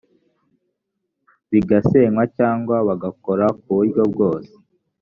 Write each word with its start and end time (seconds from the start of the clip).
bigasenywa 1.51 2.23
cyangwa 2.37 2.75
bagakora 2.87 3.45
ku 3.61 3.69
buryo 3.77 4.03
bwose 4.13 4.51